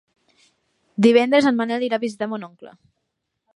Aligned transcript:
Divendres 1.07 1.49
en 1.51 1.59
Manel 1.61 1.87
irà 1.91 2.01
a 2.01 2.05
visitar 2.07 2.31
mon 2.35 2.49
oncle. 2.51 2.75